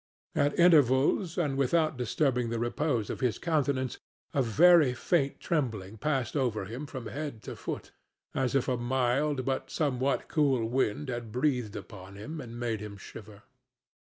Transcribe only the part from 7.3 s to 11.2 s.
to foot, as if a mild but somewhat cool wind